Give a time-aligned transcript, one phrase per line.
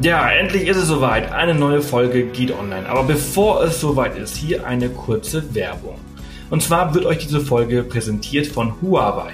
[0.00, 1.32] Ja, endlich ist es soweit.
[1.32, 2.86] Eine neue Folge geht online.
[2.86, 5.96] Aber bevor es soweit ist, hier eine kurze Werbung.
[6.50, 9.32] Und zwar wird euch diese Folge präsentiert von Huawei.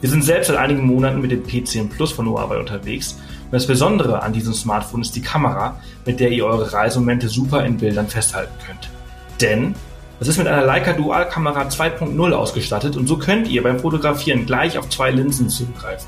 [0.00, 3.18] Wir sind selbst seit einigen Monaten mit dem P10 Plus von Huawei unterwegs.
[3.46, 7.64] Und das Besondere an diesem Smartphone ist die Kamera, mit der ihr eure Reisemomente super
[7.64, 8.88] in Bildern festhalten könnt.
[9.40, 9.74] Denn
[10.20, 14.46] es ist mit einer Leica Dual Kamera 2.0 ausgestattet und so könnt ihr beim Fotografieren
[14.46, 16.06] gleich auf zwei Linsen zugreifen.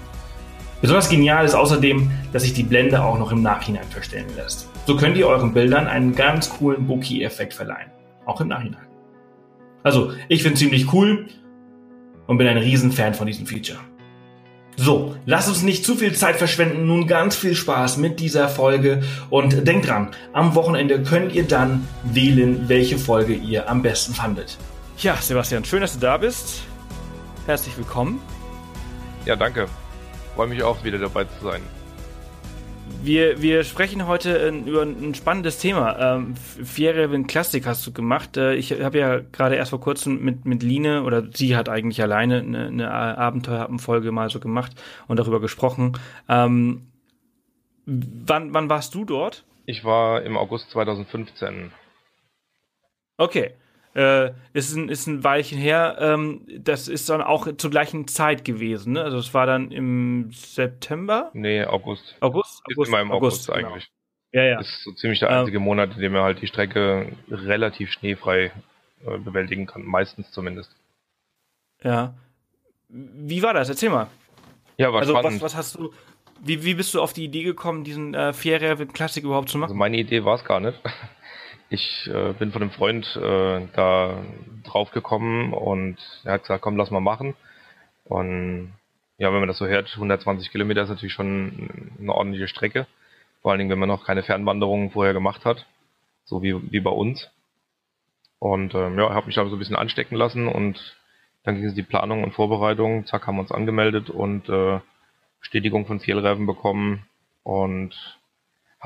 [0.80, 4.69] Besonders genial ist außerdem, dass sich die Blende auch noch im Nachhinein verstellen lässt.
[4.87, 7.91] So könnt ihr euren Bildern einen ganz coolen Bokeh-Effekt verleihen.
[8.27, 8.87] Auch im Nachhinein.
[9.83, 11.29] Also, ich finde ziemlich cool
[12.27, 13.79] und bin ein Riesenfan von diesem Feature.
[14.77, 16.87] So, lasst uns nicht zu viel Zeit verschwenden.
[16.87, 21.88] Nun ganz viel Spaß mit dieser Folge und denkt dran, am Wochenende könnt ihr dann
[22.02, 24.59] wählen, welche Folge ihr am besten fandet.
[24.99, 26.63] Ja, Sebastian, schön, dass du da bist.
[27.47, 28.21] Herzlich willkommen.
[29.24, 29.66] Ja, danke
[30.37, 31.62] freue mich auch wieder dabei zu sein.
[33.02, 35.98] Wir, wir sprechen heute äh, über ein spannendes Thema.
[35.98, 38.37] Ähm, Fjärreven Klassik hast du gemacht.
[38.37, 42.02] Äh, ich habe ja gerade erst vor kurzem mit, mit Line, oder sie hat eigentlich
[42.02, 44.73] alleine eine, eine Abenteuerfolge mal so gemacht
[45.09, 45.98] und darüber gesprochen.
[46.29, 46.88] Ähm,
[47.87, 49.45] wann, wann warst du dort?
[49.64, 51.73] Ich war im August 2015.
[53.16, 53.52] Okay
[53.97, 55.97] äh, ist, ein, ist ein Weilchen her.
[55.99, 58.93] Ähm, das ist dann auch zur gleichen Zeit gewesen.
[58.93, 59.03] Ne?
[59.03, 61.30] Also es war dann im September?
[61.33, 62.15] Nee, August.
[62.21, 62.63] August?
[62.65, 63.69] August ist immer im August, August genau.
[63.71, 63.91] eigentlich.
[64.33, 64.59] Ja, ja.
[64.59, 67.91] Das ist so ziemlich der einzige ähm, Monat, in dem er halt die Strecke relativ
[67.91, 68.53] schneefrei
[69.06, 69.83] äh, bewältigen kann.
[69.83, 70.77] Meistens zumindest.
[71.83, 72.15] Ja.
[72.88, 73.71] Wie war das?
[73.71, 74.09] Erzähl mal.
[74.77, 75.41] Ja, war also, spannend.
[75.41, 75.93] Was, was hast du,
[76.44, 79.71] wie, wie bist du auf die Idee gekommen, diesen äh, Fairrev Classic überhaupt zu machen?
[79.71, 80.78] Also meine Idee war es gar nicht.
[81.69, 84.22] Ich äh, bin von einem Freund äh, da
[84.65, 87.34] drauf gekommen und er hat gesagt, komm, lass mal machen.
[88.05, 88.72] Und
[89.19, 92.87] ja, wenn man das so hört, 120 Kilometer ist natürlich schon eine ordentliche Strecke.
[93.43, 95.66] Vor allen Dingen, wenn man noch keine Fernwanderungen vorher gemacht hat,
[96.25, 97.31] so wie, wie bei uns.
[98.38, 100.97] Und ähm, ja, habe mich da so ein bisschen anstecken lassen und
[101.43, 103.06] dann ging es die Planung und Vorbereitung.
[103.06, 104.81] Zack, haben wir uns angemeldet und äh,
[105.41, 107.06] Bestätigung von Fehlreifen bekommen
[107.43, 108.16] und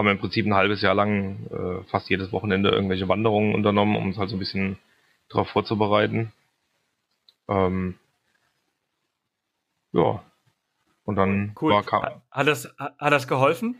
[0.00, 3.96] haben wir im Prinzip ein halbes Jahr lang äh, fast jedes Wochenende irgendwelche Wanderungen unternommen,
[3.96, 4.78] um uns halt so ein bisschen
[5.28, 6.32] darauf vorzubereiten.
[7.48, 7.96] Ähm,
[9.92, 10.22] ja.
[11.04, 11.74] Und dann cool.
[11.74, 13.78] war kam, hat das hat das geholfen?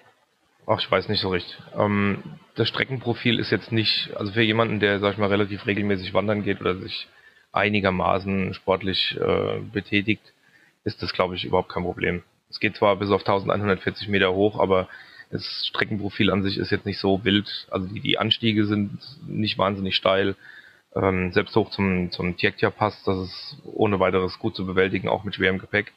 [0.66, 1.58] Ach, ich weiß nicht so richtig.
[1.74, 2.22] Ähm,
[2.54, 6.42] das Streckenprofil ist jetzt nicht, also für jemanden, der, sag ich mal, relativ regelmäßig wandern
[6.42, 7.08] geht oder sich
[7.52, 10.34] einigermaßen sportlich äh, betätigt,
[10.84, 12.22] ist das, glaube ich, überhaupt kein Problem.
[12.50, 14.86] Es geht zwar bis auf 1140 Meter hoch, aber
[15.30, 17.68] das Streckenprofil an sich ist jetzt nicht so wild.
[17.70, 20.34] Also die, die Anstiege sind nicht wahnsinnig steil.
[20.94, 25.36] Ähm, selbst hoch zum, zum Tjektja-Pass, das ist ohne weiteres gut zu bewältigen, auch mit
[25.36, 25.92] schwerem Gepäck.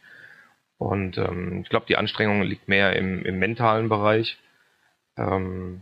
[0.77, 4.37] Und ähm, ich glaube, die Anstrengung liegt mehr im, im mentalen Bereich.
[5.17, 5.81] Ähm,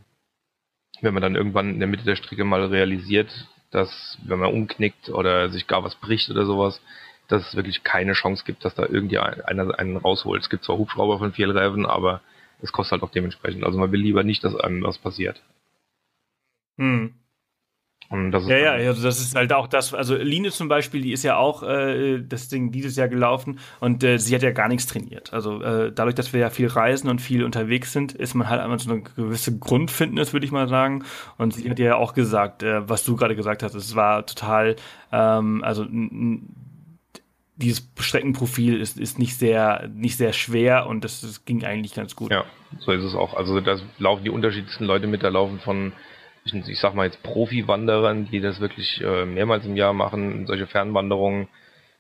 [1.02, 5.10] wenn man dann irgendwann in der Mitte der Strecke mal realisiert, dass wenn man umknickt
[5.10, 6.82] oder sich gar was bricht oder sowas,
[7.28, 10.44] dass es wirklich keine Chance gibt, dass da irgendjemand einen rausholt.
[10.44, 12.22] Es gibt zwar Hubschrauber von Vielreifen, aber
[12.62, 13.64] es kostet halt auch dementsprechend.
[13.64, 15.42] Also man will lieber nicht, dass einem was passiert.
[16.78, 17.14] Hm.
[18.12, 21.02] Und das ist ja, ja, also das ist halt auch das, also Line zum Beispiel,
[21.02, 24.52] die ist ja auch äh, das Ding dieses Jahr gelaufen und äh, sie hat ja
[24.52, 25.32] gar nichts trainiert.
[25.32, 28.60] Also äh, dadurch, dass wir ja viel reisen und viel unterwegs sind, ist man halt
[28.60, 31.06] einfach so eine gewisse Grundfitness, würde ich mal sagen.
[31.38, 34.76] Und sie hat ja auch gesagt, äh, was du gerade gesagt hast, es war total,
[35.14, 35.86] ähm, also
[37.62, 42.16] dieses Streckenprofil ist, ist nicht sehr, nicht sehr schwer und das, das ging eigentlich ganz
[42.16, 42.32] gut.
[42.32, 42.46] Ja,
[42.80, 43.34] so ist es auch.
[43.34, 45.94] Also da laufen die unterschiedlichsten Leute mit, da laufen von,
[46.44, 50.68] ich, ich sag mal jetzt Profi-Wanderern, die das wirklich äh, mehrmals im Jahr machen, solche
[50.68, 51.48] Fernwanderungen,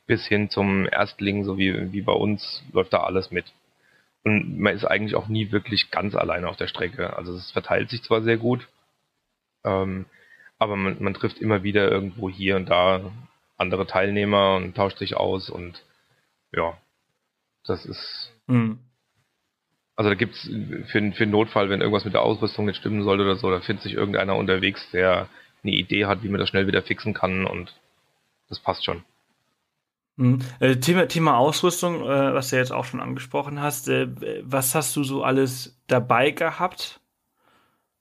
[0.07, 3.45] bis hin zum Erstling, so wie, wie bei uns, läuft da alles mit.
[4.23, 7.15] Und man ist eigentlich auch nie wirklich ganz alleine auf der Strecke.
[7.15, 8.67] Also es verteilt sich zwar sehr gut,
[9.63, 10.05] ähm,
[10.59, 13.11] aber man, man trifft immer wieder irgendwo hier und da
[13.61, 15.81] andere Teilnehmer und tauscht sich aus und
[16.51, 16.77] ja,
[17.65, 18.33] das ist.
[18.47, 18.79] Mhm.
[19.95, 20.49] Also da gibt's
[20.87, 23.61] für, für einen Notfall, wenn irgendwas mit der Ausrüstung nicht stimmen sollte oder so, da
[23.61, 25.29] findet sich irgendeiner unterwegs, der
[25.63, 27.73] eine Idee hat, wie man das schnell wieder fixen kann und
[28.49, 29.03] das passt schon.
[30.17, 30.39] Mhm.
[30.59, 34.07] Äh, Thema, Thema Ausrüstung, äh, was du jetzt auch schon angesprochen hast, äh,
[34.43, 36.99] was hast du so alles dabei gehabt?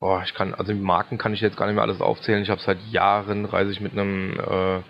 [0.01, 2.43] Boah, ich kann, also Marken kann ich jetzt gar nicht mehr alles aufzählen.
[2.43, 4.83] Ich habe seit Jahren, reise ich mit einem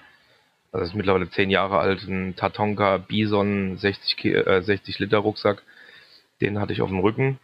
[0.72, 5.62] das ist mittlerweile zehn Jahre alt, ein Tatonka Bison 60, äh, 60 Liter Rucksack.
[6.40, 7.38] Den hatte ich auf dem Rücken.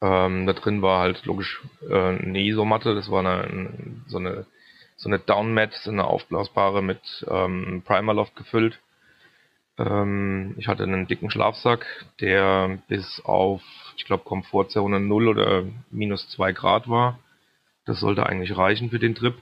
[0.00, 3.70] Ähm, da drin war halt logisch äh, eine Isomatte, das war eine,
[4.06, 4.46] so eine
[4.96, 8.80] so eine Downmat, so eine aufblasbare mit ähm, Primerloft gefüllt.
[9.78, 11.84] Ähm, ich hatte einen dicken Schlafsack,
[12.20, 13.62] der bis auf,
[13.96, 17.18] ich glaube, Komfortzone 0 oder minus 2 Grad war.
[17.86, 19.34] Das sollte eigentlich reichen für den Trip.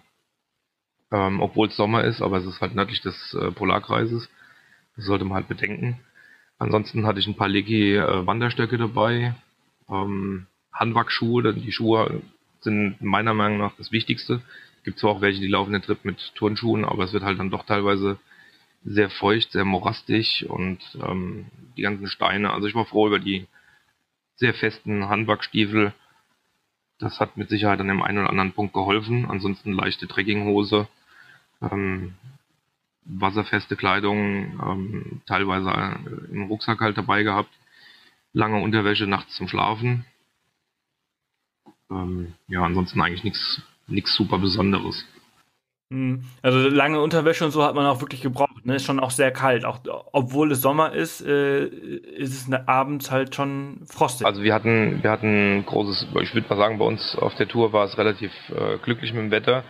[1.13, 4.29] Ähm, Obwohl es Sommer ist, aber es ist halt nördlich des äh, Polarkreises.
[4.97, 6.01] Das sollte man halt bedenken.
[6.59, 9.35] Ansonsten hatte ich ein paar Legi äh, Wanderstöcke dabei,
[9.89, 12.23] ähm, Handwackschuhe, die Schuhe
[12.61, 14.43] sind meiner Meinung nach das Wichtigste.
[14.85, 17.51] Gibt zwar auch welche, die laufen den Trip mit Turnschuhen, aber es wird halt dann
[17.51, 18.19] doch teilweise
[18.85, 22.53] sehr feucht, sehr morastig und ähm, die ganzen Steine.
[22.53, 23.47] Also ich war froh über die
[24.37, 25.93] sehr festen Handwackstiefel.
[26.99, 29.27] Das hat mit Sicherheit an dem einen oder anderen Punkt geholfen.
[29.29, 30.89] Ansonsten leichte Trekkinghose,
[31.71, 32.15] ähm,
[33.05, 35.71] wasserfeste Kleidung, ähm, teilweise
[36.31, 37.51] im Rucksack halt dabei gehabt,
[38.33, 40.05] lange Unterwäsche nachts zum Schlafen.
[41.91, 45.05] Ähm, ja, ansonsten eigentlich nichts nichts super Besonderes.
[45.91, 46.25] Hm.
[46.41, 48.65] Also lange Unterwäsche und so hat man auch wirklich gebraucht.
[48.65, 48.77] Ne?
[48.77, 49.65] Ist schon auch sehr kalt.
[49.65, 49.81] Auch
[50.13, 54.27] obwohl es Sommer ist, äh, ist es abends halt schon frostig.
[54.27, 57.73] Also wir hatten, wir hatten großes, ich würde mal sagen, bei uns auf der Tour
[57.75, 59.65] war es relativ äh, glücklich mit dem Wetter.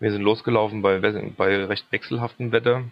[0.00, 2.84] Wir sind losgelaufen bei, bei recht wechselhaftem Wetter.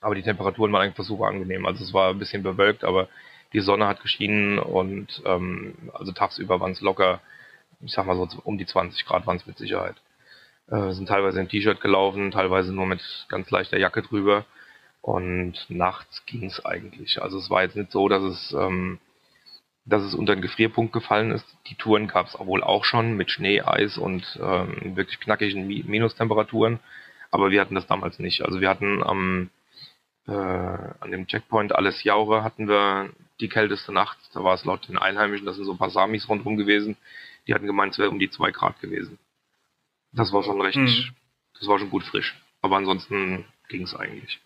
[0.00, 1.66] Aber die Temperaturen waren einfach super angenehm.
[1.66, 3.08] Also es war ein bisschen bewölkt, aber
[3.52, 7.20] die Sonne hat geschienen und ähm, also tagsüber waren es locker,
[7.80, 9.96] ich sag mal so um die 20 Grad waren es mit Sicherheit.
[10.68, 14.46] Äh, sind teilweise im T-Shirt gelaufen, teilweise nur mit ganz leichter Jacke drüber.
[15.02, 17.20] Und nachts ging es eigentlich.
[17.20, 19.00] Also es war jetzt nicht so, dass es, ähm,
[19.90, 21.44] dass es unter den Gefrierpunkt gefallen ist.
[21.66, 26.78] Die Touren gab es wohl auch schon mit Schnee, Eis und ähm, wirklich knackigen Minustemperaturen.
[27.30, 28.42] Aber wir hatten das damals nicht.
[28.42, 29.50] Also wir hatten am
[30.26, 33.10] äh, an dem Checkpoint alles Jaure hatten wir
[33.40, 34.18] die kälteste Nacht.
[34.32, 36.96] Da war es laut den Einheimischen, das sind so ein paar Samis rundherum gewesen.
[37.46, 39.18] Die hatten gemeint, es wäre um die zwei Grad gewesen.
[40.12, 41.14] Das war schon recht, mhm.
[41.58, 42.36] das war schon gut frisch.
[42.62, 44.40] Aber ansonsten ging es eigentlich.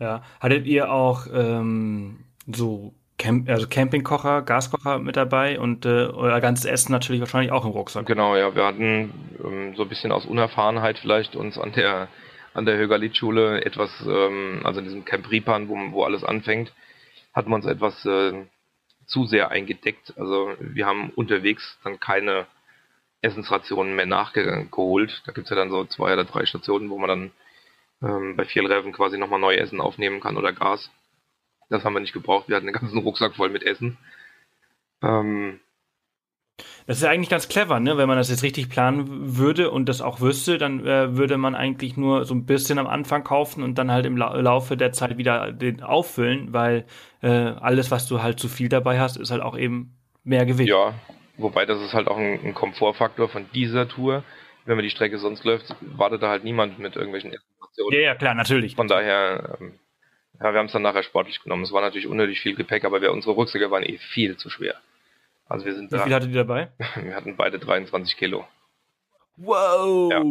[0.00, 0.24] Ja.
[0.40, 6.64] Hattet ihr auch ähm, so Camp also Campingkocher, Gaskocher mit dabei und äh, euer ganzes
[6.64, 8.04] Essen natürlich wahrscheinlich auch im Rucksack?
[8.06, 8.54] Genau, ja.
[8.56, 9.12] Wir hatten
[9.44, 12.08] ähm, so ein bisschen aus Unerfahrenheit vielleicht uns an der
[12.54, 16.72] an der Högerlied-Schule etwas, ähm, also in diesem Camp Ripan, wo, wo alles anfängt,
[17.32, 18.44] hatten wir uns etwas äh,
[19.06, 20.12] zu sehr eingedeckt.
[20.18, 22.46] Also wir haben unterwegs dann keine
[23.22, 25.22] Essensrationen mehr nachgeholt.
[25.26, 27.30] Da gibt's ja dann so zwei oder drei Stationen, wo man dann
[28.02, 30.90] ähm, bei Vielreven quasi nochmal neu Essen aufnehmen kann oder Gas.
[31.72, 32.48] Das haben wir nicht gebraucht.
[32.48, 33.98] Wir hatten einen ganzen Rucksack voll mit Essen.
[35.02, 35.60] Ähm,
[36.86, 37.96] das ist ja eigentlich ganz clever, ne?
[37.96, 41.54] Wenn man das jetzt richtig planen würde und das auch wüsste, dann äh, würde man
[41.54, 44.92] eigentlich nur so ein bisschen am Anfang kaufen und dann halt im La Laufe der
[44.92, 46.84] Zeit wieder den auffüllen, weil
[47.22, 50.68] äh, alles, was du halt zu viel dabei hast, ist halt auch eben mehr Gewicht.
[50.68, 50.94] Ja,
[51.36, 54.22] Wobei das ist halt auch ein, ein Komfortfaktor von dieser Tour.
[54.64, 57.92] Wenn man die Strecke sonst läuft, wartet da halt niemand mit irgendwelchen Informationen.
[57.92, 58.76] Ja, ja, klar, natürlich.
[58.76, 59.78] Von daher, ähm,
[60.40, 61.62] ja, wir haben es dann nachher sportlich genommen.
[61.62, 64.76] Es war natürlich unnötig viel Gepäck, aber wir, unsere Rucksäcke waren eh viel zu schwer.
[65.46, 66.68] Also wir sind Wie da, viel hattet ihr dabei?
[67.02, 68.46] Wir hatten beide 23 Kilo.
[69.36, 70.10] Wow!
[70.10, 70.22] Ja.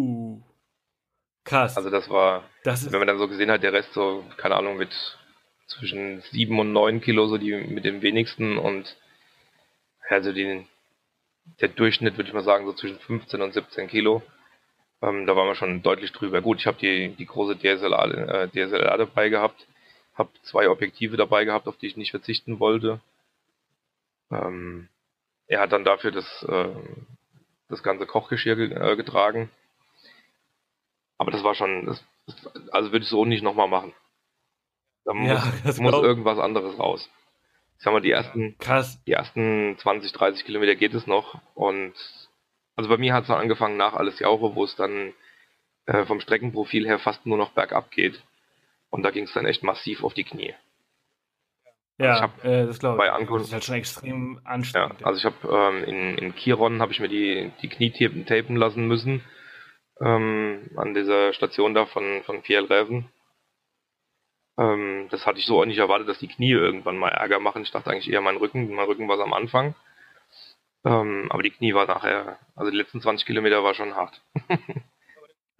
[1.43, 1.77] Krass.
[1.77, 4.77] Also das war, das wenn man dann so gesehen hat, der Rest so, keine Ahnung,
[4.77, 4.91] mit
[5.67, 8.97] zwischen 7 und 9 Kilo, so die mit dem wenigsten und
[10.09, 10.67] also den,
[11.61, 14.21] der Durchschnitt, würde ich mal sagen, so zwischen 15 und 17 Kilo.
[15.01, 16.41] Ähm, da waren wir schon deutlich drüber.
[16.41, 19.65] Gut, ich habe die, die große DSLR, äh, DSLR dabei gehabt,
[20.21, 23.01] habe zwei Objektive dabei gehabt, auf die ich nicht verzichten wollte.
[24.31, 24.87] Ähm,
[25.47, 26.69] er hat dann dafür das, äh,
[27.67, 29.49] das ganze Kochgeschirr ge äh, getragen.
[31.17, 32.03] Aber das war schon, das,
[32.71, 33.93] also würde ich so nicht nochmal machen.
[35.03, 37.09] Da ja, muss, muss irgendwas anderes raus
[37.81, 39.03] ich sag mal, die ersten, Krass.
[39.07, 41.41] die ersten 20, 30 Kilometer geht es noch.
[41.55, 41.95] Und
[42.75, 45.15] also bei mir hat es dann angefangen nach alles Jauche, wo es dann
[45.87, 48.21] äh, vom Streckenprofil her fast nur noch bergab geht.
[48.91, 50.53] Und da ging es dann echt massiv auf die Knie.
[51.97, 53.29] Ja, also hab äh, das glaube ich.
[53.29, 55.01] das ist halt schon extrem anstrengend.
[55.01, 57.91] Ja, also ich habe ähm, in, in Chiron habe ich mir die, die Knie
[58.25, 59.23] tapen lassen müssen.
[59.99, 63.09] Ähm, an dieser Station da von, von Fjellräven.
[64.57, 67.61] Ähm, das hatte ich so auch nicht erwartet, dass die Knie irgendwann mal Ärger machen.
[67.61, 68.73] Ich dachte eigentlich eher mein Rücken.
[68.73, 69.75] Mein Rücken war es am Anfang.
[70.83, 74.21] Ähm, aber die Knie war nachher, also die letzten 20 Kilometer war schon hart.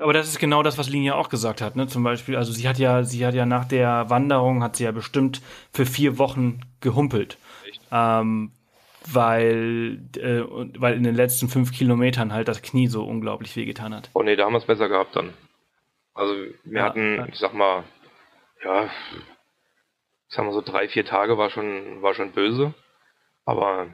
[0.02, 1.88] aber das ist genau das, was Linia auch gesagt hat, ne?
[1.88, 4.92] Zum Beispiel, also sie hat ja, sie hat ja nach der Wanderung hat sie ja
[4.92, 5.42] bestimmt
[5.72, 7.38] für vier Wochen gehumpelt.
[7.92, 8.52] Ähm,
[9.06, 10.44] weil, äh,
[10.80, 14.10] weil in den letzten fünf Kilometern halt das Knie so unglaublich wehgetan hat.
[14.14, 15.34] Oh nee, da haben wir es besser gehabt dann.
[16.14, 17.84] Also wir ja, hatten, ich sag mal,
[18.64, 18.90] ja,
[20.28, 22.74] sagen wir so drei, vier Tage war schon, war schon böse.
[23.46, 23.88] Aber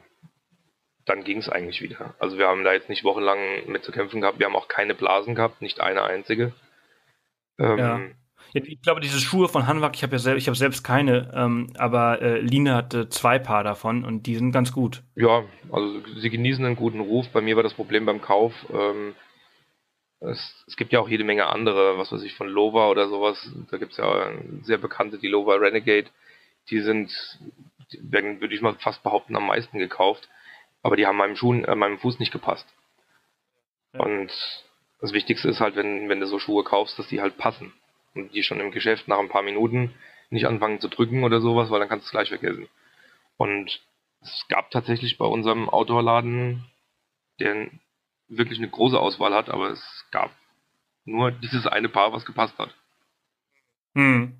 [1.08, 2.14] dann ging es eigentlich wieder.
[2.18, 4.38] Also wir haben da jetzt nicht wochenlang mit zu kämpfen gehabt.
[4.38, 6.52] Wir haben auch keine Blasen gehabt, nicht eine einzige.
[7.58, 8.00] Ähm, ja.
[8.54, 11.72] Ich glaube, diese Schuhe von Hanwag, ich habe ja selbst, ich habe selbst keine, ähm,
[11.76, 15.02] aber äh, Line hatte zwei Paar davon und die sind ganz gut.
[15.16, 17.28] Ja, also sie genießen einen guten Ruf.
[17.28, 18.54] Bei mir war das Problem beim Kauf.
[18.72, 19.14] Ähm,
[20.20, 23.50] es, es, gibt ja auch jede Menge andere, was weiß ich, von Lova oder sowas.
[23.70, 26.08] Da gibt es ja sehr bekannte, die Lova Renegade.
[26.70, 27.12] Die sind,
[27.92, 30.28] die werden, würde ich mal fast behaupten, am meisten gekauft.
[30.82, 32.66] Aber die haben meinem Schuh, äh, meinem Fuß nicht gepasst.
[33.92, 34.00] Ja.
[34.00, 34.30] Und
[35.00, 37.72] das Wichtigste ist halt, wenn, wenn du so Schuhe kaufst, dass die halt passen.
[38.14, 39.94] Und die schon im Geschäft nach ein paar Minuten
[40.30, 42.68] nicht anfangen zu drücken oder sowas, weil dann kannst du es gleich vergessen.
[43.36, 43.80] Und
[44.20, 46.64] es gab tatsächlich bei unserem Outdoor-Laden,
[47.38, 47.70] der
[48.28, 50.30] wirklich eine große Auswahl hat, aber es gab
[51.04, 52.74] nur dieses eine Paar, was gepasst hat.
[53.94, 54.38] Hm.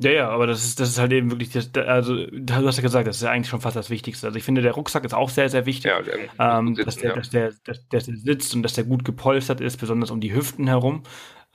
[0.00, 2.82] Ja, ja, aber das ist, das ist halt eben wirklich, das, also du hast ja
[2.82, 4.28] gesagt, das ist ja eigentlich schon fast das Wichtigste.
[4.28, 6.96] Also ich finde, der Rucksack ist auch sehr, sehr wichtig, ja, der, ähm, sitzen, dass,
[6.96, 7.16] der, ja.
[7.16, 10.32] dass, der, dass, dass der sitzt und dass der gut gepolstert ist, besonders um die
[10.32, 11.02] Hüften herum,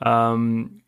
[0.04, 0.82] ähm,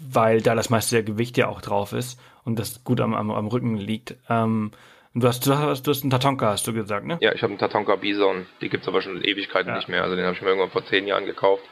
[0.00, 3.30] weil da das meiste der Gewicht ja auch drauf ist und das gut am, am,
[3.30, 4.16] am Rücken liegt.
[4.28, 4.72] Ähm,
[5.14, 7.18] du hast, du hast, du hast einen Tatonka, hast du gesagt, ne?
[7.20, 8.46] Ja, ich habe einen Tatonka Bison.
[8.60, 9.76] Die gibt's aber schon in Ewigkeiten ja.
[9.76, 10.02] nicht mehr.
[10.02, 11.62] Also den habe ich mir irgendwann vor zehn Jahren gekauft.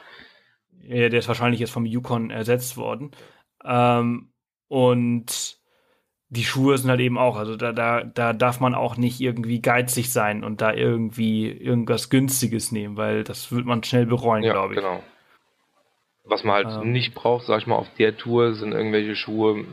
[0.81, 3.11] Ja, der ist wahrscheinlich jetzt vom Yukon ersetzt worden.
[3.65, 4.31] Ähm,
[4.67, 5.57] und
[6.29, 9.61] die Schuhe sind halt eben auch, also da, da, da darf man auch nicht irgendwie
[9.61, 14.53] geizig sein und da irgendwie irgendwas Günstiges nehmen, weil das wird man schnell bereuen, ja,
[14.53, 14.79] glaube ich.
[14.79, 15.03] Genau.
[16.23, 16.91] Was man halt ähm.
[16.91, 19.65] nicht braucht, sag ich mal, auf der Tour sind irgendwelche Schuhe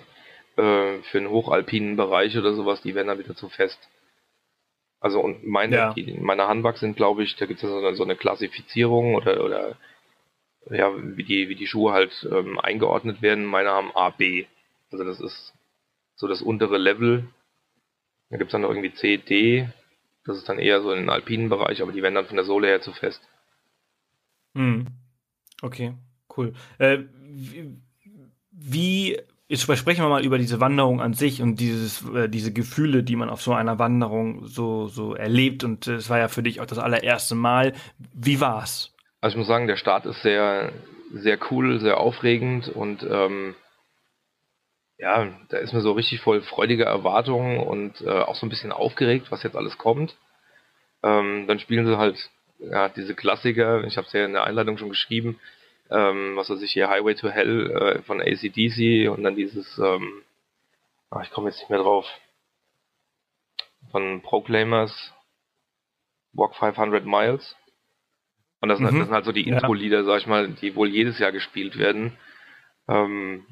[0.57, 3.89] äh, für einen hochalpinen Bereich oder sowas, die werden dann wieder zu fest.
[5.01, 5.93] Also und meine, ja.
[5.95, 9.15] die, meine Handbags sind, glaube ich, da gibt es ja so eine, so eine Klassifizierung
[9.15, 9.77] oder, oder
[10.71, 13.45] ja, wie die, wie die Schuhe halt ähm, eingeordnet werden.
[13.45, 14.45] Meine haben A, B.
[14.93, 15.55] Also das ist
[16.17, 17.29] so das untere Level.
[18.31, 19.69] Da gibt es dann noch irgendwie C, D.
[20.25, 22.45] Das ist dann eher so in den alpinen Bereich, aber die werden dann von der
[22.45, 23.21] Sohle her zu fest.
[24.55, 24.87] Hm.
[25.63, 25.95] Okay,
[26.37, 26.53] cool.
[26.79, 27.77] Äh, wie,
[28.51, 29.19] wie,
[29.49, 33.17] jetzt sprechen wir mal über diese Wanderung an sich und dieses, äh, diese Gefühle, die
[33.17, 35.65] man auf so einer Wanderung so, so erlebt.
[35.65, 37.73] Und es war ja für dich auch das allererste Mal.
[38.15, 38.95] Wie war's?
[39.21, 40.73] Also ich muss sagen, der Start ist sehr,
[41.13, 43.55] sehr cool, sehr aufregend und ähm,
[44.99, 48.73] ja, da ist man so richtig voll freudiger Erwartungen und äh, auch so ein bisschen
[48.73, 50.17] aufgeregt, was jetzt alles kommt.
[51.03, 54.79] Ähm, dann spielen sie halt ja, diese Klassiker, ich habe es ja in der Einleitung
[54.79, 55.41] schon geschrieben,
[55.91, 60.23] ähm, was weiß ich hier, Highway to Hell äh, von ACDC und dann dieses, ähm,
[61.11, 62.07] ach, ich komme jetzt nicht mehr drauf,
[63.91, 65.13] von Proclaimers,
[66.33, 67.57] Walk 500 Miles.
[68.61, 68.85] Und das, mhm.
[68.85, 72.17] das sind halt so die Intro-Lieder, sag ich mal, die wohl jedes Jahr gespielt werden.
[72.89, 73.45] Ähm,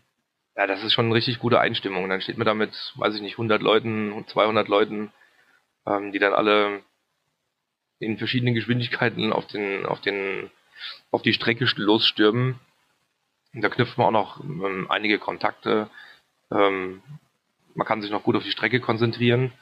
[0.60, 2.04] ja, das ist schon eine richtig gute Einstimmung.
[2.04, 5.10] Und dann steht man da mit, weiß ich nicht, 100 Leuten, 200 Leuten,
[5.86, 6.82] ähm, die dann alle
[7.98, 10.50] in verschiedenen Geschwindigkeiten auf den, auf den,
[11.12, 12.60] auf die Strecke losstürmen.
[13.54, 15.88] Und da knüpft man auch noch ähm, einige Kontakte.
[16.50, 17.02] Ähm,
[17.74, 19.52] man kann sich noch gut auf die Strecke konzentrieren.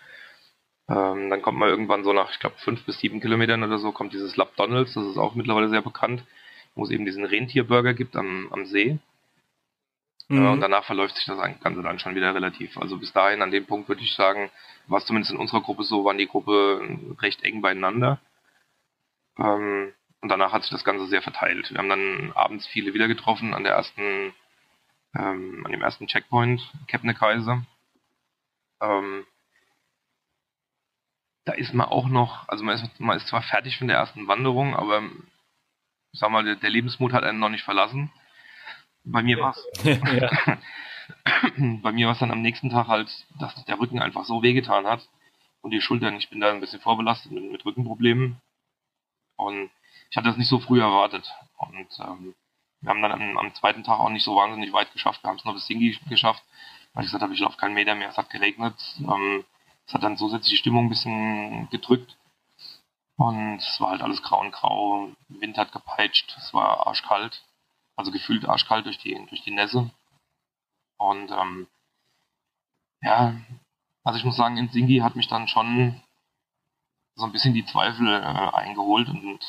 [0.88, 3.92] Ähm, dann kommt man irgendwann so nach, ich glaube, fünf bis sieben Kilometern oder so,
[3.92, 6.24] kommt dieses Lab Donalds, das ist auch mittlerweile sehr bekannt,
[6.74, 8.98] wo es eben diesen Rentierburger gibt am, am See.
[10.28, 10.46] Mhm.
[10.46, 12.76] und danach verläuft sich das Ganze dann schon wieder relativ.
[12.76, 14.50] Also bis dahin, an dem Punkt würde ich sagen,
[14.86, 18.20] war es zumindest in unserer Gruppe so, waren die Gruppe recht eng beieinander.
[19.38, 21.70] Ähm, und danach hat sich das Ganze sehr verteilt.
[21.70, 24.34] Wir haben dann abends viele wieder getroffen an der ersten,
[25.14, 27.64] ähm, an dem ersten Checkpoint, Kebnekaise.
[28.82, 29.24] Ähm,
[31.46, 34.28] da ist man auch noch, also man ist, man ist zwar fertig von der ersten
[34.28, 35.02] Wanderung, aber
[36.12, 38.12] sag mal, der, der Lebensmut hat einen noch nicht verlassen.
[39.10, 39.82] Bei mir war es.
[41.82, 44.86] bei mir war es dann am nächsten Tag halt, dass der Rücken einfach so wehgetan
[44.86, 45.08] hat
[45.62, 46.16] und die Schultern.
[46.16, 48.40] Ich bin da ein bisschen vorbelastet mit, mit Rückenproblemen.
[49.36, 49.70] Und
[50.10, 51.32] ich hatte das nicht so früh erwartet.
[51.56, 52.34] Und ähm,
[52.80, 55.22] wir haben dann am, am, zweiten Tag auch nicht so wahnsinnig weit geschafft.
[55.22, 56.44] Wir haben es nur bis Singi geschafft,
[56.92, 58.10] weil ich gesagt habe, ich laufe keinen Meter mehr.
[58.10, 58.76] Es hat geregnet.
[58.98, 59.44] Ähm,
[59.86, 62.16] es hat dann zusätzlich die Stimmung ein bisschen gedrückt.
[63.16, 65.08] Und es war halt alles grau und grau.
[65.28, 66.36] Wind hat gepeitscht.
[66.38, 67.42] Es war arschkalt.
[67.98, 69.90] Also gefühlt arschkalt durch die, durch die Nässe.
[70.98, 71.66] Und ähm,
[73.02, 73.34] ja,
[74.04, 76.00] also ich muss sagen, in Singi hat mich dann schon
[77.16, 79.40] so ein bisschen die Zweifel äh, eingeholt und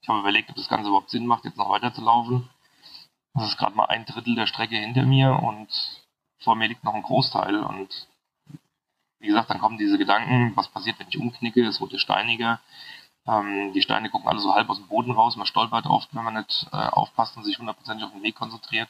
[0.00, 2.48] ich habe überlegt, ob das Ganze überhaupt Sinn macht, jetzt noch weiter zu laufen.
[3.34, 5.68] Das ist gerade mal ein Drittel der Strecke hinter mir und
[6.38, 8.08] vor mir liegt noch ein Großteil und
[9.18, 12.60] wie gesagt, dann kommen diese Gedanken, was passiert, wenn ich umknicke, es wurde steiniger,
[13.26, 15.36] ähm, die Steine gucken alle so halb aus dem Boden raus.
[15.36, 18.88] Man stolpert oft, wenn man nicht äh, aufpasst und sich hundertprozentig auf den Weg konzentriert.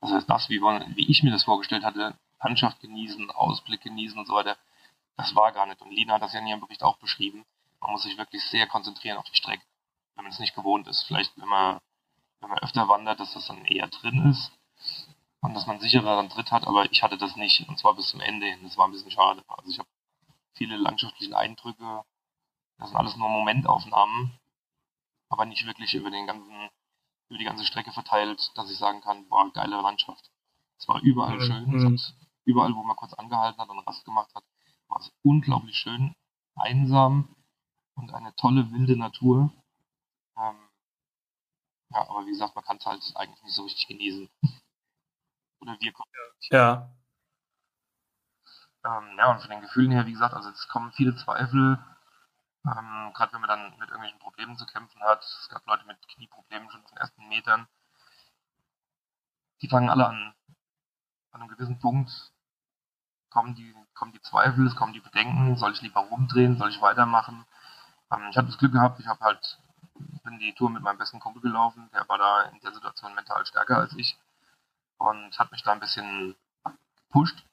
[0.00, 4.18] Das heißt, das, wie, man, wie ich mir das vorgestellt hatte, Landschaft genießen, Ausblick genießen
[4.18, 4.56] und so weiter,
[5.16, 5.80] das war gar nicht.
[5.82, 7.44] Und Lina hat das ja in ihrem Bericht auch beschrieben.
[7.80, 9.64] Man muss sich wirklich sehr konzentrieren auf die Strecke,
[10.14, 11.02] wenn man es nicht gewohnt ist.
[11.04, 11.78] Vielleicht, wenn man,
[12.40, 14.52] wenn man öfter wandert, dass das dann eher drin ist.
[15.40, 18.08] und dass man einen sichereren Tritt hat, aber ich hatte das nicht und zwar bis
[18.10, 18.60] zum Ende hin.
[18.62, 19.42] Das war ein bisschen schade.
[19.48, 19.88] Also ich habe
[20.54, 22.04] viele landschaftliche Eindrücke,
[22.78, 24.38] das sind alles nur Momentaufnahmen,
[25.28, 26.70] aber nicht wirklich über den ganzen,
[27.28, 30.30] über die ganze Strecke verteilt, dass ich sagen kann, boah, geile Landschaft.
[30.78, 31.42] Es war überall mhm.
[31.42, 31.74] schön.
[31.74, 34.44] Es hat, überall, wo man kurz angehalten hat und Rast gemacht hat,
[34.88, 36.14] war es unglaublich schön,
[36.54, 37.36] einsam
[37.94, 39.52] und eine tolle wilde Natur.
[40.36, 40.56] Ähm,
[41.90, 44.28] ja, aber wie gesagt, man kann es halt eigentlich nicht so richtig genießen.
[45.60, 46.10] Oder wir kommen.
[46.50, 46.90] Ja.
[48.84, 51.84] Ähm, ja, und von den Gefühlen her, wie gesagt, also es kommen viele Zweifel,
[52.76, 55.22] ähm, gerade wenn man dann mit irgendwelchen Problemen zu kämpfen hat.
[55.22, 57.68] Es gab Leute mit Knieproblemen schon auf den ersten Metern.
[59.62, 60.34] Die fangen alle an,
[61.32, 62.32] an einem gewissen Punkt
[63.30, 66.80] kommen die, kommen die Zweifel, es kommen die Bedenken, soll ich lieber rumdrehen, soll ich
[66.80, 67.46] weitermachen.
[68.10, 69.58] Ähm, ich hatte das Glück gehabt, ich habe halt,
[70.24, 73.44] bin die Tour mit meinem besten Kumpel gelaufen, der war da in der Situation mental
[73.46, 74.18] stärker als ich
[74.98, 76.36] und hat mich da ein bisschen
[76.96, 77.44] gepusht.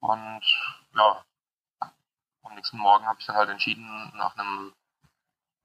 [0.00, 0.42] Und
[0.94, 1.24] ja,
[2.50, 4.72] am nächsten Morgen habe ich dann halt entschieden, nach einem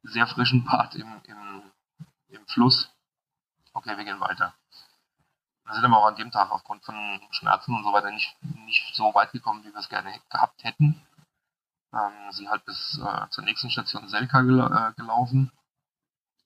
[0.04, 1.72] sehr frischen Part im, im,
[2.28, 2.90] im Fluss,
[3.74, 4.54] okay, wir gehen weiter.
[5.66, 6.96] Wir sind aber auch an dem Tag aufgrund von
[7.32, 11.02] Schmerzen und so weiter nicht, nicht so weit gekommen, wie wir es gerne gehabt hätten.
[11.92, 15.52] Ähm, sind halt bis äh, zur nächsten Station Selka gel äh, gelaufen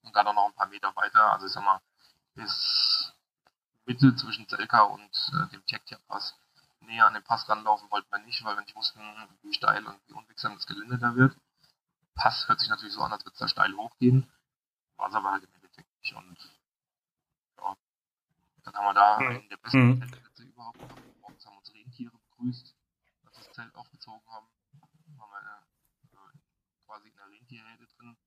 [0.03, 1.33] und dann auch noch ein paar Meter weiter.
[1.33, 1.81] Also ich sag mal,
[2.35, 3.13] bis
[3.85, 6.35] Mitte zwischen Selka und äh, dem Tjektia-Pass.
[6.89, 8.99] Näher an den Pass ranlaufen wollten wir nicht, weil wir nicht wussten,
[9.43, 11.37] wie steil und wie unwegsam das Gelände da wird.
[12.15, 14.29] Pass hört sich natürlich so an, als würde es da steil hochgehen.
[14.97, 16.13] War es aber halt im Endeffekt nicht.
[16.13, 16.37] Und
[17.57, 17.77] ja,
[18.63, 19.35] dann haben wir da mhm.
[19.37, 19.99] in der besten mhm.
[19.99, 20.79] Zeltplätze überhaupt
[21.21, 22.75] Morgens haben uns Rentiere begrüßt,
[23.25, 24.47] als wir das Zelt aufgezogen haben.
[25.19, 26.37] Haben wir äh,
[26.85, 28.17] quasi in einer Rentierherde drin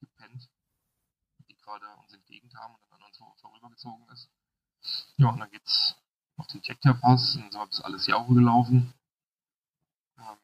[0.00, 0.48] gepennt,
[1.48, 4.30] die gerade uns entgegenkamen und dann an uns vorübergezogen ist.
[5.16, 5.96] Ja, und dann geht's
[6.36, 8.92] auf den Jekta-Pass und so ist alles Jauche gelaufen.
[10.18, 10.38] Ähm,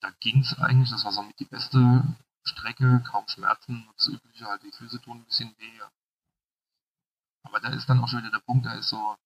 [0.00, 2.02] da ging's eigentlich, das war so mit die beste
[2.44, 5.80] Strecke, kaum Schmerzen, das übliche halt, die Füße tun ein bisschen weh,
[7.42, 9.16] aber da ist dann auch schon wieder der Punkt, da ist so,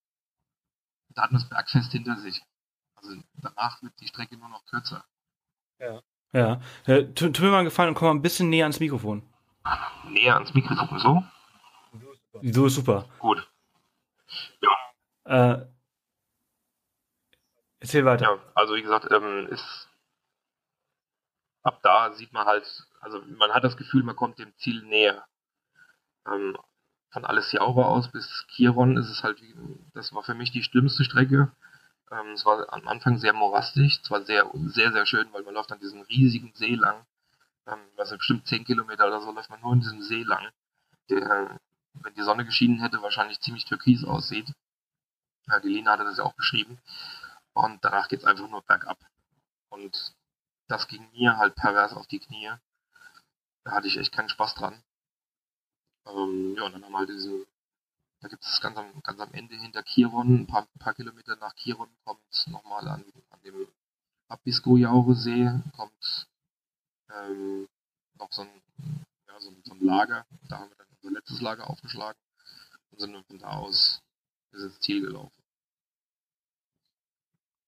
[1.10, 2.42] da hat man das Bergfest hinter sich.
[2.94, 5.04] Also danach wird die Strecke nur noch kürzer.
[5.78, 6.02] Ja.
[6.32, 6.60] Ja.
[6.86, 9.22] Äh, tu, tu mir mal einen Gefallen und komm mal ein bisschen näher ans Mikrofon.
[10.08, 11.24] Näher ans Mikrofon, so?
[12.42, 13.08] So ist super.
[13.18, 13.50] Gut.
[14.60, 14.72] Ja.
[15.24, 15.66] Äh,
[17.82, 18.24] erzähl weiter.
[18.24, 19.88] Ja, also wie gesagt, ähm, ist
[21.62, 22.64] ab da sieht man halt,
[23.00, 25.24] also man hat das Gefühl, man kommt dem Ziel näher.
[26.26, 26.56] Ähm,
[27.10, 29.40] von Alessiaura aus bis Chiron ist es halt,
[29.94, 31.52] das war für mich die schlimmste Strecke.
[32.10, 35.54] Ähm, es war am Anfang sehr morastig, es war sehr, sehr, sehr schön, weil man
[35.54, 37.04] läuft an diesem riesigen See lang.
[37.66, 40.48] Ähm, also bestimmt 10 Kilometer oder so läuft man nur in diesem See lang,
[41.10, 41.60] der,
[41.94, 44.52] wenn die Sonne geschienen hätte, wahrscheinlich ziemlich türkis aussieht.
[45.48, 46.78] Ja, die Lina hatte das ja auch beschrieben.
[47.54, 48.98] Und danach geht es einfach nur bergab.
[49.68, 50.14] Und
[50.68, 52.52] das ging mir halt pervers auf die Knie.
[53.64, 54.82] Da hatte ich echt keinen Spaß dran.
[56.06, 57.46] Ähm, ja, und dann haben wir halt diese,
[58.20, 61.36] da gibt es ganz am, ganz am Ende hinter Kiron, ein paar, ein paar Kilometer
[61.36, 63.68] nach Kiron kommt nochmal an, an dem
[64.28, 66.28] Abisko-Jaure-See, kommt
[67.10, 67.68] ähm,
[68.14, 68.62] noch so ein,
[69.28, 70.26] ja, so, so, ein Lager.
[70.48, 72.20] Da haben wir dann unser letztes Lager aufgeschlagen
[72.90, 74.02] und sind dann von da aus
[74.50, 75.41] bis ins Ziel gelaufen.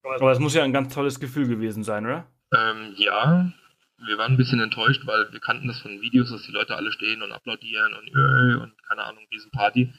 [0.04, 2.26] Aber es muss ja ein ganz tolles Gefühl gewesen sein, oder?
[2.52, 3.52] Ähm, ja,
[3.98, 6.92] wir waren ein bisschen enttäuscht, weil wir kannten das von Videos, dass die Leute alle
[6.92, 9.92] stehen und applaudieren und äh, und keine Ahnung, Riesenparty.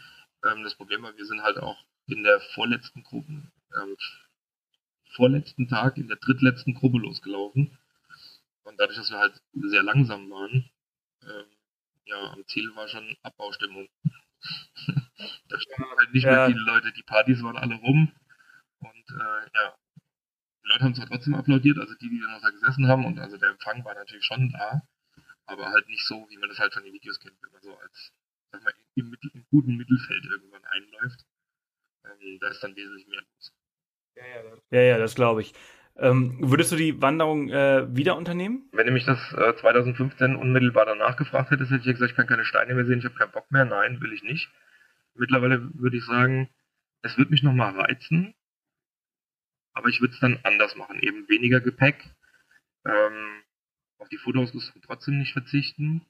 [0.45, 3.97] Ähm, das Problem war, wir sind halt auch in der vorletzten Gruppe, ähm,
[5.15, 7.77] vorletzten Tag in der drittletzten Gruppe losgelaufen.
[8.63, 10.69] Und dadurch, dass wir halt sehr langsam waren,
[11.23, 11.45] ähm,
[12.05, 13.87] ja, am Ziel war schon Abbaustimmung.
[15.49, 16.31] da standen halt nicht ja.
[16.31, 18.11] mehr viele Leute, die Partys waren alle rum.
[18.79, 19.75] Und äh, ja,
[20.65, 23.19] die Leute haben zwar trotzdem applaudiert, also die, die dann noch da gesessen haben, und
[23.19, 24.81] also der Empfang war natürlich schon da,
[25.45, 27.77] aber halt nicht so, wie man das halt von den Videos kennt, wenn man so
[27.77, 28.11] als,
[28.51, 31.23] sag mal, im, Mittel, im guten Mittelfeld irgendwann einläuft.
[32.05, 33.53] Ähm, da ist dann wesentlich mehr los.
[34.15, 35.53] Ja, ja, das, ja, ja, das glaube ich.
[35.97, 38.67] Ähm, würdest du die Wanderung äh, wieder unternehmen?
[38.73, 42.27] Wenn du mich das äh, 2015 unmittelbar danach gefragt hättest, hätte ich gesagt, ich kann
[42.27, 43.65] keine Steine mehr sehen, ich habe keinen Bock mehr.
[43.65, 44.49] Nein, will ich nicht.
[45.13, 46.49] Mittlerweile würde ich sagen,
[47.01, 48.33] es wird mich nochmal reizen,
[49.75, 50.99] aber ich würde es dann anders machen.
[51.01, 52.15] Eben weniger Gepäck,
[52.85, 53.43] ähm,
[53.99, 56.05] auf die Fotoausrüstung trotzdem nicht verzichten.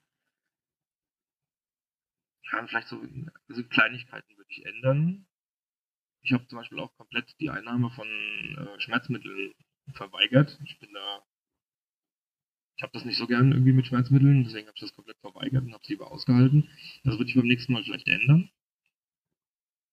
[2.51, 3.01] Ja, vielleicht so
[3.49, 5.28] also Kleinigkeiten würde ich ändern.
[6.21, 9.54] Ich habe zum Beispiel auch komplett die Einnahme von äh, Schmerzmitteln
[9.93, 10.60] verweigert.
[10.65, 11.23] Ich bin da,
[12.78, 15.63] ich habe das nicht so gern irgendwie mit Schmerzmitteln, deswegen habe ich das komplett verweigert
[15.63, 16.69] und habe es lieber ausgehalten.
[17.04, 18.49] Das würde ich beim nächsten Mal vielleicht ändern.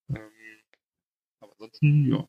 [0.09, 0.63] Ähm,
[1.41, 2.29] ansonsten, ja,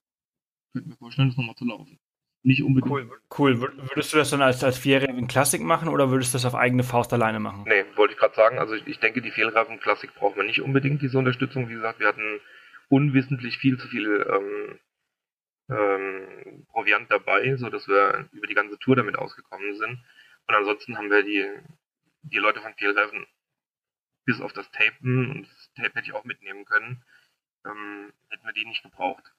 [0.73, 1.99] könnte mir vorstellen, das nochmal zu laufen.
[2.45, 2.91] Nicht unbedingt.
[2.91, 3.09] Cool,
[3.39, 3.61] cool.
[3.61, 6.83] Würdest du das dann als, als Vierreifen Classic machen oder würdest du das auf eigene
[6.83, 7.63] Faust alleine machen?
[7.65, 8.59] Nee, wollte ich gerade sagen.
[8.59, 11.69] Also ich, ich denke, die Vierreifen Classic brauchen wir nicht unbedingt, diese Unterstützung.
[11.69, 12.41] Wie gesagt, wir hatten
[12.89, 14.79] unwissentlich viel zu viel ähm,
[15.69, 20.03] ähm, Proviant dabei, so dass wir über die ganze Tour damit ausgekommen sind.
[20.47, 21.47] Und ansonsten haben wir die,
[22.23, 23.25] die Leute von Vierreifen
[24.25, 27.03] bis auf das Tapen, und das Tape hätte ich auch mitnehmen können,
[27.65, 29.33] ähm, hätten wir die nicht gebraucht.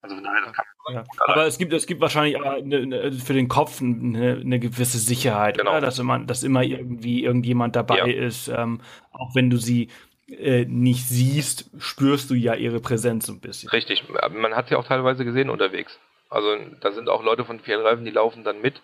[0.00, 1.04] Also daher, das kann man ja.
[1.26, 5.58] Aber es gibt, es gibt wahrscheinlich eine, eine, für den Kopf eine, eine gewisse Sicherheit,
[5.58, 5.80] genau.
[5.80, 8.26] Dass immer, dass immer irgendwie irgendjemand dabei ja.
[8.26, 8.48] ist.
[8.48, 8.80] Ähm,
[9.10, 9.88] auch wenn du sie
[10.28, 13.70] äh, nicht siehst, spürst du ja ihre Präsenz so ein bisschen.
[13.70, 14.04] Richtig.
[14.30, 15.98] Man hat sie auch teilweise gesehen unterwegs.
[16.28, 18.82] Also da sind auch Leute von Fernreifen, die laufen dann mit.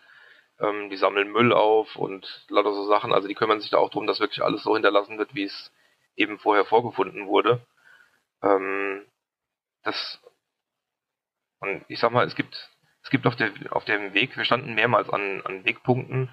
[0.60, 3.12] Ähm, die sammeln Müll auf und lauter so Sachen.
[3.12, 5.72] Also die kümmern sich da auch darum, dass wirklich alles so hinterlassen wird, wie es
[6.16, 7.60] eben vorher vorgefunden wurde.
[8.42, 9.02] Ähm,
[9.82, 10.20] das
[11.64, 12.70] und ich sag mal, es gibt,
[13.02, 16.30] es gibt auf, der, auf dem Weg, wir standen mehrmals an, an Wegpunkten,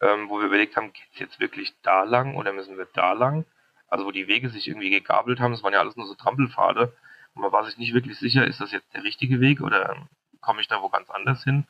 [0.00, 3.46] ähm, wo wir überlegt haben, geht's jetzt wirklich da lang oder müssen wir da lang?
[3.88, 6.96] Also wo die Wege sich irgendwie gegabelt haben, es waren ja alles nur so Trampelpfade.
[7.34, 10.08] Und man war sich nicht wirklich sicher, ist das jetzt der richtige Weg oder
[10.40, 11.66] komme ich da wo ganz anders hin?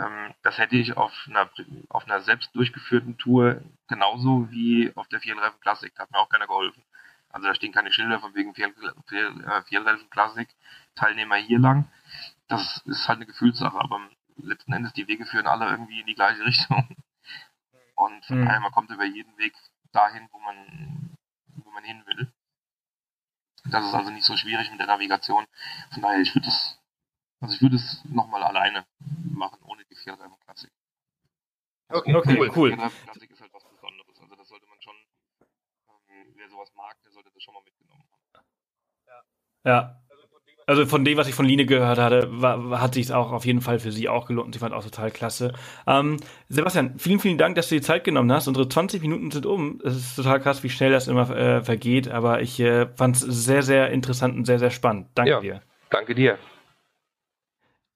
[0.00, 1.50] Ähm, das hätte ich auf einer,
[1.88, 5.92] auf einer selbst durchgeführten Tour genauso wie auf der Vierreifen Classic.
[5.94, 6.82] Da hat mir auch keiner geholfen.
[7.30, 10.48] Also da stehen keine Schilder von wegen Vierreifen Classic,
[10.94, 11.90] Teilnehmer hier lang.
[12.48, 16.14] Das ist halt eine Gefühlssache, aber letzten Endes die Wege führen alle irgendwie in die
[16.14, 16.88] gleiche Richtung.
[17.94, 18.46] Und von mhm.
[18.46, 19.54] daher, man kommt über jeden Weg
[19.92, 21.16] dahin, wo man,
[21.64, 22.32] wo man hin will.
[23.66, 25.46] Das ist also nicht so schwierig mit der Navigation.
[25.92, 26.78] Von daher, ich würde es,
[27.40, 28.84] also ich würde es nochmal alleine
[29.30, 30.70] machen, ohne die Vierreifen Classic.
[31.88, 32.52] Okay, okay, cool.
[32.56, 32.76] cool.
[32.76, 34.18] Classic ist halt was Besonderes.
[34.18, 34.96] Also das sollte man schon
[36.34, 38.46] wer sowas mag, der sollte das schon mal mitgenommen haben.
[39.06, 39.70] Ja.
[39.70, 40.02] ja.
[40.72, 43.60] Also von dem, was ich von Line gehört hatte, war, hat sich auch auf jeden
[43.60, 44.54] Fall für sie auch gelohnt.
[44.54, 45.52] Sie fand auch total klasse.
[45.86, 46.16] Ähm,
[46.48, 48.48] Sebastian, vielen, vielen Dank, dass du die Zeit genommen hast.
[48.48, 49.82] Unsere 20 Minuten sind um.
[49.84, 52.08] Es ist total krass, wie schnell das immer äh, vergeht.
[52.08, 55.08] Aber ich äh, fand es sehr, sehr interessant und sehr, sehr spannend.
[55.14, 55.62] Danke ja, dir.
[55.90, 56.38] Danke dir.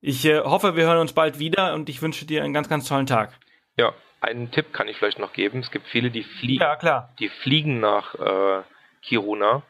[0.02, 2.86] Ich äh, hoffe, wir hören uns bald wieder und ich wünsche dir einen ganz, ganz
[2.86, 3.32] tollen Tag.
[3.78, 5.60] Ja, einen Tipp kann ich vielleicht noch geben.
[5.60, 7.08] Es gibt viele, die fliegen, ja.
[7.20, 8.64] Die fliegen nach äh,
[9.00, 9.62] Kiruna.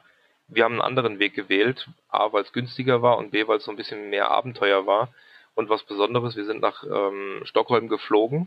[0.49, 1.89] Wir haben einen anderen Weg gewählt.
[2.09, 5.13] A, weil es günstiger war und B, weil es so ein bisschen mehr Abenteuer war.
[5.55, 8.47] Und was Besonderes, wir sind nach ähm, Stockholm geflogen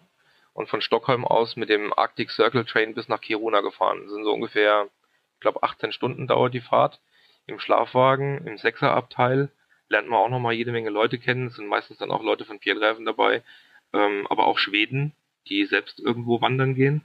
[0.54, 4.02] und von Stockholm aus mit dem Arctic Circle Train bis nach Kiruna gefahren.
[4.04, 4.88] Das sind so ungefähr,
[5.36, 7.00] ich glaube, 18 Stunden dauert die Fahrt.
[7.48, 9.50] Im Schlafwagen, im Sechserabteil
[9.90, 11.48] lernt man auch nochmal jede Menge Leute kennen.
[11.48, 13.44] Es sind meistens dann auch Leute von Viertreifen dabei,
[13.92, 15.14] ähm, aber auch Schweden,
[15.48, 17.04] die selbst irgendwo wandern gehen.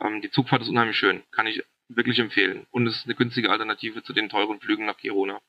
[0.00, 1.64] Ähm, die Zugfahrt ist unheimlich schön, kann ich
[1.96, 2.66] wirklich empfehlen.
[2.70, 5.40] Und es ist eine günstige Alternative zu den teuren Flügen nach Kiruna.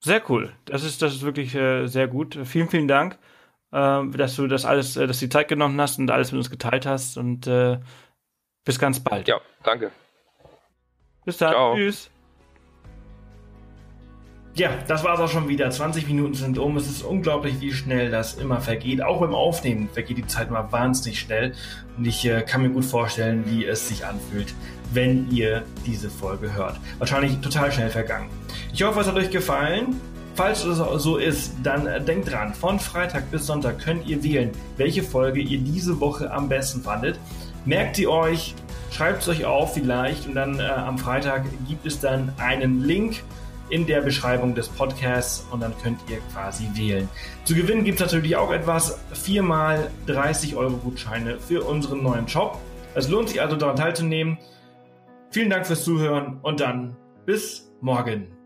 [0.00, 0.52] Sehr cool.
[0.64, 2.38] Das ist, das ist wirklich äh, sehr gut.
[2.44, 3.18] Vielen, vielen Dank,
[3.70, 6.38] äh, dass du das alles, äh, dass du die Zeit genommen hast und alles mit
[6.38, 7.78] uns geteilt hast und äh,
[8.64, 9.28] bis ganz bald.
[9.28, 9.92] Ja, danke.
[11.24, 11.52] Bis dann.
[11.52, 11.74] Ciao.
[11.76, 12.10] Tschüss.
[14.54, 15.70] Ja, das war's auch schon wieder.
[15.70, 16.76] 20 Minuten sind um.
[16.76, 19.02] Es ist unglaublich, wie schnell das immer vergeht.
[19.02, 21.54] Auch beim Aufnehmen vergeht die Zeit immer wahnsinnig schnell.
[21.96, 24.52] Und ich äh, kann mir gut vorstellen, wie es sich anfühlt,
[24.92, 26.78] wenn ihr diese Folge hört.
[26.98, 28.28] Wahrscheinlich total schnell vergangen.
[28.74, 29.98] Ich hoffe, es hat euch gefallen.
[30.34, 34.50] Falls es so ist, dann äh, denkt dran, von Freitag bis Sonntag könnt ihr wählen,
[34.76, 37.18] welche Folge ihr diese Woche am besten fandet.
[37.64, 38.54] Merkt sie euch,
[38.90, 43.22] schreibt es euch auf vielleicht und dann äh, am Freitag gibt es dann einen Link
[43.68, 47.08] in der Beschreibung des Podcasts und dann könnt ihr quasi wählen.
[47.44, 52.58] Zu gewinnen gibt es natürlich auch etwas, viermal 30 Euro Gutscheine für unseren neuen Shop.
[52.94, 54.38] Es lohnt sich also daran teilzunehmen.
[55.30, 58.41] Vielen Dank fürs Zuhören und dann bis morgen.